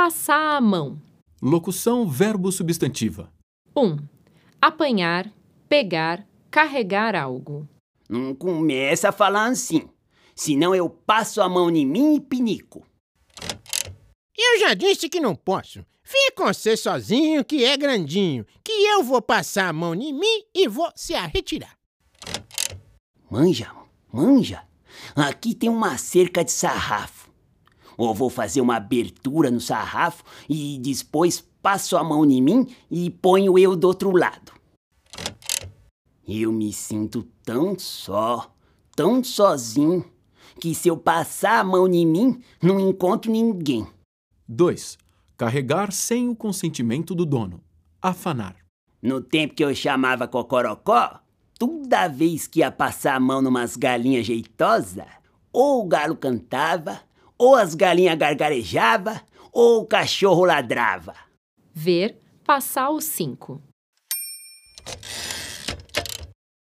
Passar 0.00 0.56
a 0.56 0.60
mão. 0.60 1.02
Locução 1.42 2.08
verbo 2.08 2.52
substantiva. 2.52 3.32
1. 3.76 3.96
Apanhar, 4.62 5.28
pegar, 5.68 6.24
carregar 6.48 7.16
algo. 7.16 7.68
Não 8.08 8.32
começa 8.32 9.08
a 9.08 9.12
falar 9.12 9.46
assim. 9.46 9.88
Senão 10.36 10.72
eu 10.72 10.88
passo 10.88 11.42
a 11.42 11.48
mão 11.48 11.68
em 11.68 11.84
mim 11.84 12.14
e 12.14 12.20
pinico. 12.20 12.86
Eu 14.36 14.60
já 14.60 14.72
disse 14.72 15.08
que 15.08 15.18
não 15.18 15.34
posso. 15.34 15.84
Com 16.36 16.46
você 16.46 16.76
sozinho, 16.76 17.44
que 17.44 17.64
é 17.64 17.76
grandinho, 17.76 18.46
que 18.62 18.70
eu 18.70 19.02
vou 19.02 19.20
passar 19.20 19.68
a 19.68 19.72
mão 19.72 19.96
em 19.96 20.12
mim 20.12 20.44
e 20.54 20.68
vou 20.68 20.92
se 20.94 21.12
a 21.16 21.26
retirar. 21.26 21.76
Manja, 23.28 23.74
manja. 24.12 24.62
Aqui 25.16 25.56
tem 25.56 25.68
uma 25.68 25.98
cerca 25.98 26.44
de 26.44 26.52
sarrafo. 26.52 27.17
Ou 27.98 28.14
vou 28.14 28.30
fazer 28.30 28.62
uma 28.62 28.76
abertura 28.76 29.50
no 29.50 29.60
sarrafo 29.60 30.24
e 30.48 30.78
depois 30.78 31.44
passo 31.60 31.96
a 31.96 32.04
mão 32.04 32.24
em 32.24 32.40
mim 32.40 32.66
e 32.88 33.10
ponho 33.10 33.58
eu 33.58 33.76
do 33.76 33.88
outro 33.88 34.16
lado. 34.16 34.52
Eu 36.26 36.52
me 36.52 36.72
sinto 36.72 37.26
tão 37.44 37.78
só, 37.78 38.54
tão 38.94 39.24
sozinho, 39.24 40.04
que 40.60 40.74
se 40.74 40.88
eu 40.88 40.96
passar 40.96 41.60
a 41.60 41.64
mão 41.64 41.88
em 41.88 42.06
mim, 42.06 42.40
não 42.62 42.78
encontro 42.78 43.30
ninguém. 43.32 43.86
2. 44.46 44.96
Carregar 45.36 45.92
sem 45.92 46.28
o 46.28 46.36
consentimento 46.36 47.14
do 47.14 47.26
dono. 47.26 47.60
Afanar. 48.00 48.56
No 49.00 49.20
tempo 49.20 49.54
que 49.54 49.64
eu 49.64 49.74
chamava 49.74 50.28
Cocorocó, 50.28 51.20
toda 51.58 52.08
vez 52.08 52.46
que 52.46 52.60
ia 52.60 52.70
passar 52.70 53.16
a 53.16 53.20
mão 53.20 53.42
numas 53.42 53.76
galinhas 53.76 54.26
jeitosas, 54.26 55.06
ou 55.52 55.82
o 55.82 55.88
galo 55.88 56.16
cantava, 56.16 57.00
ou 57.38 57.54
as 57.54 57.74
galinhas 57.74 58.18
gargarejavam, 58.18 59.18
ou 59.52 59.82
o 59.82 59.86
cachorro 59.86 60.44
ladrava. 60.44 61.14
Ver, 61.72 62.18
passar 62.44 62.90
o 62.90 63.00
5. 63.00 63.62